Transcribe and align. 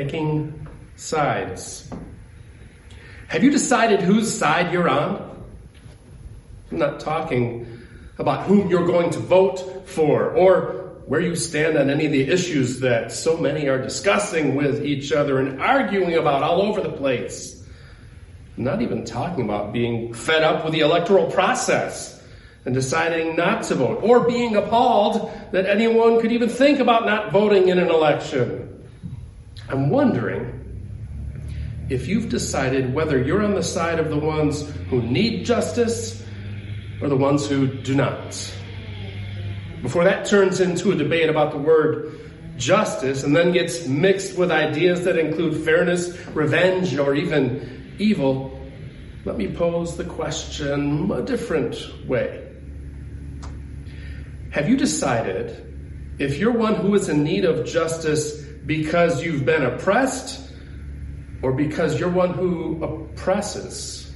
taking 0.00 0.66
sides. 0.96 1.90
Have 3.28 3.44
you 3.44 3.50
decided 3.50 4.00
whose 4.00 4.32
side 4.32 4.72
you're 4.72 4.88
on? 4.88 5.44
I'm 6.70 6.78
not 6.78 7.00
talking 7.00 7.66
about 8.16 8.46
whom 8.46 8.70
you're 8.70 8.86
going 8.86 9.10
to 9.10 9.18
vote 9.18 9.86
for 9.86 10.30
or 10.30 11.00
where 11.04 11.20
you 11.20 11.36
stand 11.36 11.76
on 11.76 11.90
any 11.90 12.06
of 12.06 12.12
the 12.12 12.22
issues 12.22 12.80
that 12.80 13.12
so 13.12 13.36
many 13.36 13.68
are 13.68 13.80
discussing 13.82 14.54
with 14.54 14.86
each 14.86 15.12
other 15.12 15.38
and 15.38 15.60
arguing 15.60 16.14
about 16.14 16.42
all 16.42 16.62
over 16.62 16.80
the 16.80 16.92
place. 16.92 17.62
I'm 18.56 18.64
not 18.64 18.80
even 18.80 19.04
talking 19.04 19.44
about 19.44 19.70
being 19.70 20.14
fed 20.14 20.42
up 20.42 20.64
with 20.64 20.72
the 20.72 20.80
electoral 20.80 21.30
process 21.30 22.22
and 22.64 22.72
deciding 22.74 23.36
not 23.36 23.64
to 23.64 23.74
vote 23.74 24.00
or 24.02 24.26
being 24.26 24.56
appalled 24.56 25.30
that 25.52 25.66
anyone 25.66 26.22
could 26.22 26.32
even 26.32 26.48
think 26.48 26.78
about 26.78 27.04
not 27.04 27.32
voting 27.32 27.68
in 27.68 27.78
an 27.78 27.90
election. 27.90 28.79
I'm 29.68 29.90
wondering 29.90 30.56
if 31.88 32.06
you've 32.06 32.28
decided 32.28 32.94
whether 32.94 33.20
you're 33.20 33.42
on 33.42 33.54
the 33.54 33.62
side 33.62 33.98
of 33.98 34.10
the 34.10 34.18
ones 34.18 34.68
who 34.88 35.02
need 35.02 35.44
justice 35.44 36.24
or 37.02 37.08
the 37.08 37.16
ones 37.16 37.48
who 37.48 37.66
do 37.66 37.94
not. 37.94 38.52
Before 39.82 40.04
that 40.04 40.26
turns 40.26 40.60
into 40.60 40.92
a 40.92 40.94
debate 40.94 41.28
about 41.28 41.52
the 41.52 41.58
word 41.58 42.20
justice 42.56 43.24
and 43.24 43.34
then 43.34 43.52
gets 43.52 43.86
mixed 43.86 44.36
with 44.36 44.50
ideas 44.50 45.04
that 45.04 45.18
include 45.18 45.64
fairness, 45.64 46.16
revenge, 46.28 46.96
or 46.96 47.14
even 47.14 47.94
evil, 47.98 48.60
let 49.24 49.36
me 49.36 49.48
pose 49.48 49.96
the 49.96 50.04
question 50.04 51.10
a 51.10 51.22
different 51.22 51.76
way. 52.06 52.46
Have 54.50 54.68
you 54.68 54.76
decided 54.76 55.69
if 56.20 56.36
you're 56.36 56.52
one 56.52 56.74
who 56.74 56.94
is 56.94 57.08
in 57.08 57.24
need 57.24 57.46
of 57.46 57.66
justice 57.66 58.36
because 58.66 59.24
you've 59.24 59.46
been 59.46 59.64
oppressed 59.64 60.52
or 61.42 61.52
because 61.52 61.98
you're 61.98 62.10
one 62.10 62.34
who 62.34 62.84
oppresses? 62.84 64.14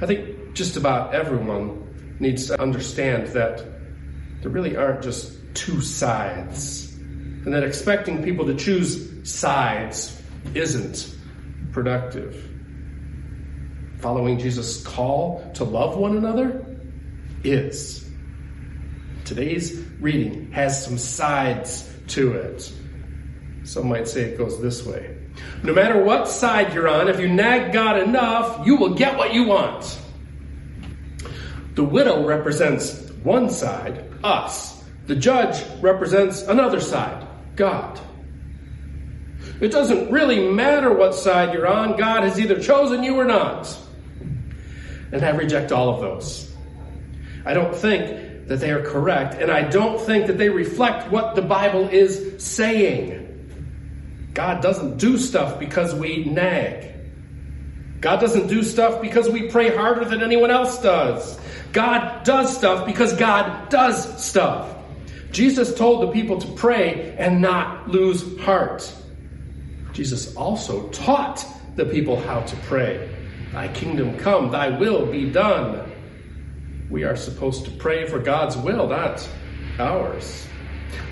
I 0.00 0.06
think 0.06 0.52
just 0.52 0.76
about 0.76 1.14
everyone 1.14 2.16
needs 2.18 2.48
to 2.48 2.60
understand 2.60 3.28
that 3.28 3.64
there 4.42 4.50
really 4.50 4.76
aren't 4.76 5.02
just 5.02 5.32
two 5.54 5.80
sides, 5.80 6.92
and 6.94 7.54
that 7.54 7.62
expecting 7.62 8.22
people 8.24 8.46
to 8.46 8.54
choose 8.54 9.30
sides 9.30 10.20
isn't 10.54 11.16
productive. 11.72 12.50
Following 13.98 14.38
Jesus' 14.38 14.82
call 14.82 15.48
to 15.54 15.64
love 15.64 15.96
one 15.96 16.16
another 16.16 16.66
is. 17.44 18.05
Today's 19.26 19.76
reading 20.00 20.52
has 20.52 20.84
some 20.84 20.96
sides 20.96 21.92
to 22.06 22.34
it. 22.34 22.72
Some 23.64 23.88
might 23.88 24.06
say 24.06 24.22
it 24.22 24.38
goes 24.38 24.62
this 24.62 24.86
way. 24.86 25.16
No 25.64 25.74
matter 25.74 26.00
what 26.00 26.28
side 26.28 26.72
you're 26.72 26.86
on, 26.86 27.08
if 27.08 27.18
you 27.18 27.28
nag 27.28 27.72
God 27.72 28.00
enough, 28.00 28.64
you 28.64 28.76
will 28.76 28.94
get 28.94 29.18
what 29.18 29.34
you 29.34 29.42
want. 29.42 29.98
The 31.74 31.82
widow 31.82 32.24
represents 32.24 33.10
one 33.24 33.50
side, 33.50 34.08
us. 34.22 34.84
The 35.06 35.16
judge 35.16 35.60
represents 35.80 36.42
another 36.42 36.78
side, 36.78 37.26
God. 37.56 37.98
It 39.60 39.72
doesn't 39.72 40.08
really 40.12 40.48
matter 40.48 40.94
what 40.94 41.16
side 41.16 41.52
you're 41.52 41.66
on, 41.66 41.96
God 41.96 42.22
has 42.22 42.38
either 42.38 42.60
chosen 42.62 43.02
you 43.02 43.16
or 43.16 43.24
not. 43.24 43.76
And 45.10 45.24
I 45.24 45.30
reject 45.30 45.72
all 45.72 45.88
of 45.92 46.00
those. 46.00 46.54
I 47.44 47.54
don't 47.54 47.74
think 47.74 48.25
that 48.46 48.60
they 48.60 48.70
are 48.70 48.82
correct, 48.82 49.34
and 49.40 49.50
I 49.50 49.62
don't 49.62 50.00
think 50.00 50.26
that 50.28 50.38
they 50.38 50.48
reflect 50.48 51.10
what 51.10 51.34
the 51.34 51.42
Bible 51.42 51.88
is 51.88 52.42
saying. 52.42 53.22
God 54.34 54.62
doesn't 54.62 54.98
do 54.98 55.18
stuff 55.18 55.58
because 55.58 55.94
we 55.94 56.24
nag. 56.24 56.92
God 58.00 58.20
doesn't 58.20 58.46
do 58.46 58.62
stuff 58.62 59.00
because 59.00 59.28
we 59.28 59.48
pray 59.48 59.74
harder 59.74 60.04
than 60.04 60.22
anyone 60.22 60.50
else 60.50 60.80
does. 60.80 61.40
God 61.72 62.24
does 62.24 62.56
stuff 62.56 62.86
because 62.86 63.14
God 63.14 63.68
does 63.68 64.24
stuff. 64.24 64.74
Jesus 65.32 65.74
told 65.74 66.02
the 66.02 66.12
people 66.12 66.40
to 66.40 66.52
pray 66.52 67.16
and 67.18 67.40
not 67.40 67.88
lose 67.88 68.38
heart. 68.40 68.94
Jesus 69.92 70.34
also 70.36 70.88
taught 70.90 71.44
the 71.74 71.86
people 71.86 72.20
how 72.20 72.40
to 72.40 72.56
pray. 72.64 73.08
Thy 73.52 73.68
kingdom 73.68 74.16
come, 74.18 74.50
thy 74.50 74.68
will 74.68 75.06
be 75.06 75.30
done. 75.30 75.85
We 76.90 77.04
are 77.04 77.16
supposed 77.16 77.64
to 77.64 77.70
pray 77.72 78.06
for 78.06 78.18
God's 78.18 78.56
will, 78.56 78.88
not 78.88 79.28
ours. 79.78 80.46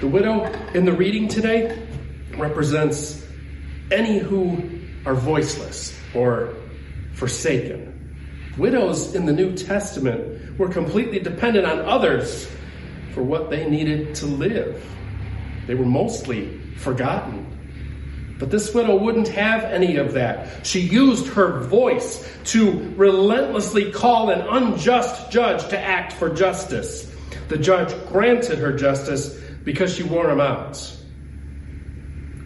The 0.00 0.08
widow 0.08 0.44
in 0.74 0.84
the 0.84 0.92
reading 0.92 1.28
today 1.28 1.86
represents 2.36 3.24
any 3.90 4.18
who 4.18 4.80
are 5.06 5.14
voiceless 5.14 5.98
or 6.14 6.54
forsaken. 7.14 7.86
Widows 8.58 9.14
in 9.14 9.26
the 9.26 9.32
New 9.32 9.54
Testament 9.54 10.58
were 10.58 10.68
completely 10.68 11.20
dependent 11.20 11.66
on 11.66 11.80
others 11.80 12.50
for 13.12 13.22
what 13.22 13.50
they 13.50 13.68
needed 13.68 14.14
to 14.16 14.26
live. 14.26 14.84
They 15.66 15.74
were 15.74 15.86
mostly 15.86 16.58
forgotten. 16.76 17.49
But 18.40 18.50
this 18.50 18.74
widow 18.74 18.96
wouldn't 18.96 19.28
have 19.28 19.64
any 19.64 19.96
of 19.96 20.14
that. 20.14 20.66
She 20.66 20.80
used 20.80 21.28
her 21.28 21.60
voice 21.60 22.26
to 22.46 22.94
relentlessly 22.96 23.92
call 23.92 24.30
an 24.30 24.40
unjust 24.40 25.30
judge 25.30 25.68
to 25.68 25.78
act 25.78 26.14
for 26.14 26.30
justice. 26.30 27.14
The 27.48 27.58
judge 27.58 27.94
granted 28.08 28.58
her 28.58 28.72
justice 28.72 29.38
because 29.62 29.94
she 29.94 30.04
wore 30.04 30.30
him 30.30 30.40
out. 30.40 30.90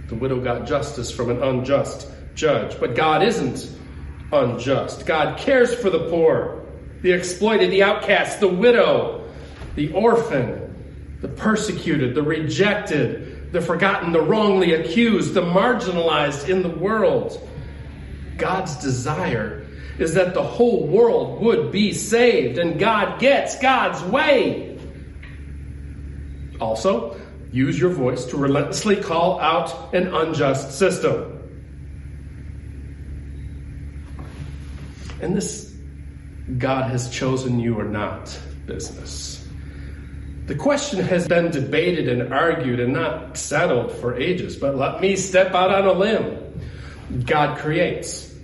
The 0.09 0.16
widow 0.16 0.41
got 0.41 0.66
justice 0.66 1.12
from 1.12 1.31
an 1.31 1.41
unjust 1.41 2.09
judge. 2.34 2.78
But 2.81 2.97
God 2.97 3.22
isn't 3.22 3.71
unjust. 4.32 5.06
God 5.06 5.38
cares 5.38 5.72
for 5.72 5.91
the 5.91 6.11
poor, 6.11 6.66
the 7.03 7.12
exploited, 7.12 7.71
the 7.71 7.84
outcast, 7.84 8.41
the 8.41 8.49
widow, 8.49 9.25
the 9.76 9.93
orphan, 9.93 11.16
the 11.21 11.28
persecuted, 11.28 12.16
the 12.16 12.22
rejected, 12.22 13.34
the 13.54 13.60
forgotten, 13.60 14.10
the 14.10 14.20
wrongly 14.20 14.75
accused, 14.75 15.32
the 15.32 15.41
marginalized 15.41 16.48
in 16.48 16.62
the 16.62 16.69
world. 16.69 17.41
God's 18.37 18.76
desire 18.78 19.65
is 19.97 20.15
that 20.15 20.34
the 20.34 20.42
whole 20.42 20.88
world 20.88 21.41
would 21.41 21.70
be 21.70 21.93
saved, 21.93 22.59
and 22.59 22.81
God 22.81 23.20
gets 23.20 23.56
God's 23.60 24.03
way. 24.10 24.76
Also, 26.60 27.16
use 27.53 27.78
your 27.78 27.91
voice 27.91 28.25
to 28.25 28.37
relentlessly 28.37 28.97
call 28.97 29.38
out 29.38 29.94
an 29.94 30.12
unjust 30.12 30.76
system. 30.76 31.31
And 35.20 35.37
this 35.37 35.72
God 36.59 36.91
has 36.91 37.09
chosen 37.09 37.60
you 37.60 37.78
or 37.78 37.84
not 37.84 38.37
business. 38.66 39.44
The 40.47 40.55
question 40.55 41.00
has 41.00 41.27
been 41.27 41.50
debated 41.50 42.09
and 42.09 42.32
argued 42.32 42.81
and 42.81 42.93
not 42.93 43.37
settled 43.37 43.93
for 43.93 44.16
ages, 44.16 44.56
but 44.56 44.77
let 44.77 45.00
me 45.00 45.16
step 45.16 45.55
out 45.55 45.71
on 45.71 45.87
a 45.87 45.93
limb. 45.93 47.25
God 47.25 47.59
creates. 47.59 48.34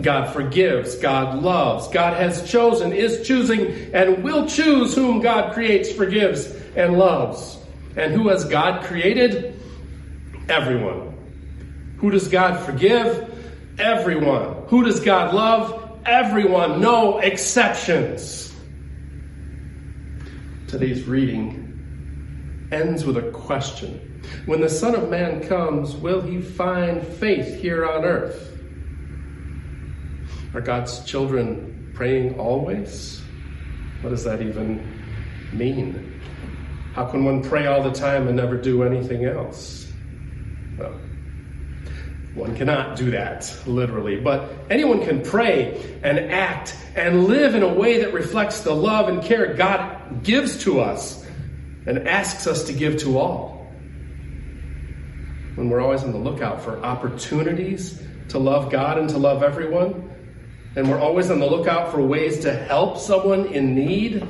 God 0.00 0.32
forgives. 0.32 0.96
God 0.96 1.42
loves. 1.42 1.88
God 1.88 2.14
has 2.14 2.48
chosen, 2.50 2.92
is 2.92 3.26
choosing, 3.26 3.94
and 3.94 4.22
will 4.22 4.46
choose 4.46 4.94
whom 4.94 5.20
God 5.20 5.52
creates, 5.52 5.92
forgives, 5.92 6.50
and 6.74 6.98
loves. 6.98 7.58
And 7.96 8.12
who 8.12 8.28
has 8.28 8.44
God 8.44 8.84
created? 8.84 9.60
Everyone. 10.48 11.14
Who 11.98 12.10
does 12.10 12.28
God 12.28 12.64
forgive? 12.64 13.32
Everyone. 13.78 14.64
Who 14.68 14.84
does 14.84 15.00
God 15.00 15.34
love? 15.34 15.86
everyone, 16.06 16.80
no 16.80 17.18
exceptions. 17.18 18.45
Today's 20.66 21.04
reading 21.04 22.68
ends 22.72 23.04
with 23.04 23.16
a 23.16 23.30
question. 23.30 24.20
When 24.46 24.60
the 24.60 24.68
Son 24.68 24.96
of 24.96 25.08
Man 25.08 25.46
comes, 25.46 25.94
will 25.94 26.20
he 26.20 26.40
find 26.40 27.06
faith 27.06 27.60
here 27.60 27.86
on 27.88 28.04
earth? 28.04 28.58
Are 30.54 30.60
God's 30.60 31.04
children 31.04 31.92
praying 31.94 32.36
always? 32.36 33.22
What 34.00 34.10
does 34.10 34.24
that 34.24 34.42
even 34.42 35.02
mean? 35.52 36.20
How 36.94 37.06
can 37.06 37.24
one 37.24 37.42
pray 37.42 37.66
all 37.66 37.82
the 37.82 37.92
time 37.92 38.26
and 38.26 38.36
never 38.36 38.56
do 38.56 38.82
anything 38.82 39.24
else? 39.24 39.92
Well, 40.76 40.98
one 42.36 42.54
cannot 42.54 42.96
do 42.96 43.12
that, 43.12 43.50
literally, 43.66 44.20
but 44.20 44.50
anyone 44.68 45.02
can 45.02 45.22
pray 45.22 45.98
and 46.02 46.18
act 46.18 46.76
and 46.94 47.24
live 47.24 47.54
in 47.54 47.62
a 47.62 47.72
way 47.72 48.00
that 48.00 48.12
reflects 48.12 48.60
the 48.60 48.74
love 48.74 49.08
and 49.08 49.22
care 49.22 49.54
God 49.54 50.22
gives 50.22 50.62
to 50.64 50.80
us 50.80 51.26
and 51.86 52.06
asks 52.06 52.46
us 52.46 52.64
to 52.64 52.74
give 52.74 52.98
to 52.98 53.18
all. 53.18 53.72
When 55.54 55.70
we're 55.70 55.80
always 55.80 56.04
on 56.04 56.12
the 56.12 56.18
lookout 56.18 56.60
for 56.60 56.78
opportunities 56.84 58.02
to 58.28 58.38
love 58.38 58.70
God 58.70 58.98
and 58.98 59.08
to 59.10 59.18
love 59.18 59.42
everyone, 59.42 60.10
and 60.76 60.90
we're 60.90 61.00
always 61.00 61.30
on 61.30 61.40
the 61.40 61.46
lookout 61.46 61.90
for 61.90 62.02
ways 62.02 62.40
to 62.40 62.52
help 62.52 62.98
someone 62.98 63.46
in 63.46 63.74
need, 63.74 64.28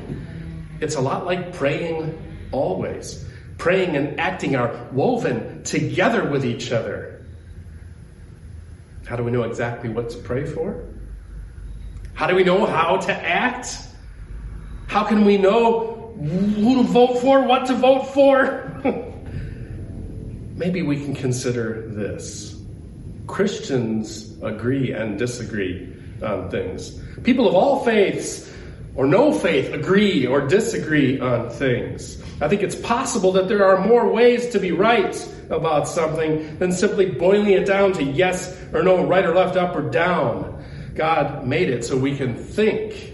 it's 0.80 0.94
a 0.94 1.00
lot 1.00 1.26
like 1.26 1.52
praying 1.54 2.16
always. 2.52 3.24
Praying 3.58 3.96
and 3.96 4.20
acting 4.20 4.54
are 4.54 4.88
woven 4.92 5.64
together 5.64 6.30
with 6.30 6.44
each 6.44 6.70
other. 6.70 7.15
How 9.06 9.14
do 9.14 9.22
we 9.22 9.30
know 9.30 9.44
exactly 9.44 9.88
what 9.88 10.10
to 10.10 10.18
pray 10.18 10.44
for? 10.44 10.84
How 12.14 12.26
do 12.26 12.34
we 12.34 12.42
know 12.42 12.66
how 12.66 12.96
to 12.96 13.12
act? 13.12 13.78
How 14.88 15.04
can 15.04 15.24
we 15.24 15.38
know 15.38 16.14
who 16.18 16.76
to 16.76 16.82
vote 16.82 17.20
for, 17.20 17.42
what 17.42 17.66
to 17.66 17.74
vote 17.74 18.06
for? 18.14 18.64
Maybe 20.56 20.82
we 20.82 21.04
can 21.04 21.14
consider 21.14 21.86
this. 21.88 22.60
Christians 23.26 24.36
agree 24.42 24.92
and 24.92 25.18
disagree 25.18 25.94
on 26.22 26.50
things. 26.50 26.98
People 27.22 27.46
of 27.46 27.54
all 27.54 27.84
faiths 27.84 28.50
or 28.96 29.06
no 29.06 29.32
faith 29.32 29.72
agree 29.72 30.26
or 30.26 30.40
disagree 30.40 31.20
on 31.20 31.50
things. 31.50 32.20
I 32.40 32.48
think 32.48 32.62
it's 32.62 32.74
possible 32.74 33.32
that 33.32 33.46
there 33.46 33.66
are 33.66 33.86
more 33.86 34.10
ways 34.10 34.48
to 34.48 34.58
be 34.58 34.72
right 34.72 35.14
about 35.50 35.88
something 35.88 36.58
than 36.58 36.72
simply 36.72 37.06
boiling 37.06 37.52
it 37.52 37.66
down 37.66 37.92
to 37.94 38.04
yes 38.04 38.56
or 38.72 38.82
no, 38.82 39.06
right 39.06 39.24
or 39.24 39.34
left, 39.34 39.56
up 39.56 39.74
or 39.76 39.88
down. 39.90 40.64
God 40.94 41.46
made 41.46 41.68
it 41.68 41.84
so 41.84 41.96
we 41.96 42.16
can 42.16 42.34
think. 42.34 43.12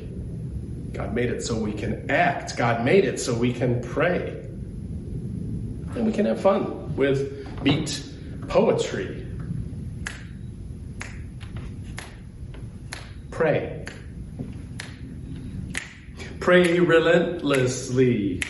God 0.92 1.14
made 1.14 1.30
it 1.30 1.42
so 1.42 1.58
we 1.58 1.72
can 1.72 2.10
act. 2.10 2.56
God 2.56 2.84
made 2.84 3.04
it 3.04 3.18
so 3.18 3.34
we 3.34 3.52
can 3.52 3.80
pray. 3.80 4.28
And 5.94 6.06
we 6.06 6.12
can 6.12 6.26
have 6.26 6.40
fun 6.40 6.94
with 6.96 7.62
beat 7.64 8.02
poetry. 8.48 9.26
Pray. 13.30 13.84
Pray 16.40 16.78
relentlessly. 16.78 18.42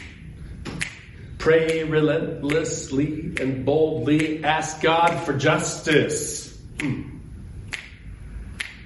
Pray 1.43 1.83
relentlessly 1.83 3.35
and 3.41 3.65
boldly. 3.65 4.44
Ask 4.44 4.81
God 4.81 5.25
for 5.25 5.33
justice. 5.33 6.56
Hmm. 6.81 7.19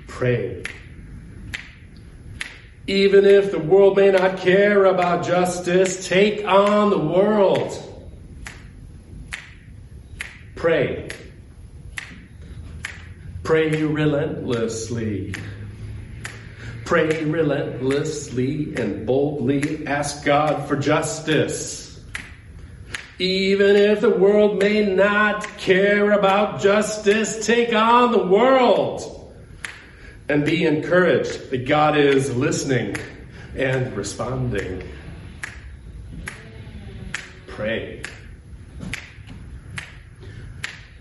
Pray. 0.06 0.62
Even 2.87 3.26
if 3.26 3.50
the 3.50 3.58
world 3.58 3.99
may 3.99 4.11
not 4.11 4.38
care 4.38 4.87
about 4.87 5.23
justice, 5.23 6.08
take 6.08 6.47
on 6.47 6.88
the 6.88 6.99
world. 6.99 7.76
Pray. 10.55 11.11
Pray 13.43 13.82
relentlessly. 13.82 15.35
Pray 16.87 17.23
relentlessly 17.23 18.75
and 18.76 19.05
boldly 19.06 19.87
ask 19.87 20.25
God 20.25 20.67
for 20.67 20.76
justice. 20.76 21.86
Even 23.19 23.77
if 23.77 24.03
the 24.03 24.11
world 24.11 24.59
may 24.59 24.85
not 24.85 25.47
care 25.57 26.13
about 26.13 26.61
justice, 26.61 27.47
take 27.47 27.73
on 27.73 28.13
the 28.13 28.27
world 28.27 29.35
and 30.29 30.45
be 30.45 30.67
encouraged 30.67 31.51
that 31.51 31.67
God 31.67 31.97
is 31.97 32.35
listening 32.37 32.97
and 33.55 33.97
responding. 33.97 34.83
Pray. 37.47 38.03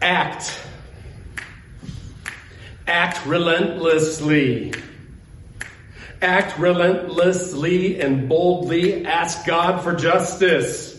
Act. 0.02 0.62
Act 2.88 3.26
relentlessly. 3.26 4.74
Act 6.22 6.58
relentlessly 6.58 8.00
and 8.00 8.30
boldly. 8.30 9.06
Ask 9.06 9.46
God 9.46 9.84
for 9.84 9.94
justice. 9.94 10.94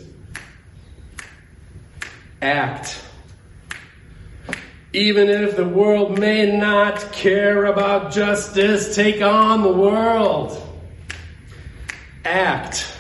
Act 2.47 3.03
even 4.97 5.29
if 5.29 5.57
the 5.57 5.69
world 5.69 6.19
may 6.19 6.57
not 6.57 7.13
care 7.13 7.67
about 7.67 8.13
justice, 8.13 8.95
take 8.95 9.21
on 9.21 9.61
the 9.61 9.71
world. 9.71 10.57
Act. 12.25 12.97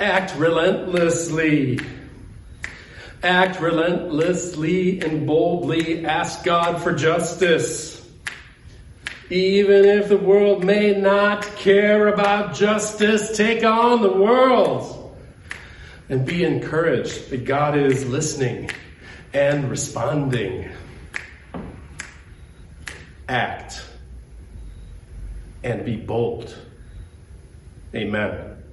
Act 0.00 0.36
relentlessly. 0.36 1.78
Act 3.22 3.60
relentlessly 3.60 5.00
and 5.00 5.28
boldly. 5.28 6.04
Ask 6.04 6.42
God 6.42 6.82
for 6.82 6.92
justice. 6.92 8.04
Even 9.30 9.84
if 9.84 10.08
the 10.08 10.18
world 10.18 10.64
may 10.64 10.92
not 10.92 11.44
care 11.54 12.08
about 12.08 12.56
justice, 12.56 13.36
take 13.36 13.62
on 13.62 14.02
the 14.02 14.12
world. 14.12 14.93
And 16.08 16.26
be 16.26 16.44
encouraged 16.44 17.30
that 17.30 17.44
God 17.44 17.76
is 17.76 18.06
listening 18.06 18.70
and 19.32 19.70
responding. 19.70 20.70
Act 23.28 23.82
and 25.62 25.84
be 25.84 25.96
bold. 25.96 26.54
Amen. 27.94 28.63